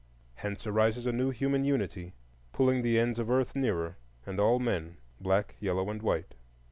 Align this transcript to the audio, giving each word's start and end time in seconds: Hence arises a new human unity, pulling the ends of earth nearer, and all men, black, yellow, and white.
Hence 0.37 0.65
arises 0.65 1.05
a 1.05 1.11
new 1.11 1.29
human 1.29 1.63
unity, 1.63 2.15
pulling 2.53 2.81
the 2.81 2.97
ends 2.97 3.19
of 3.19 3.29
earth 3.29 3.55
nearer, 3.55 3.97
and 4.25 4.39
all 4.39 4.57
men, 4.57 4.97
black, 5.19 5.55
yellow, 5.59 5.91
and 5.91 6.01
white. 6.01 6.33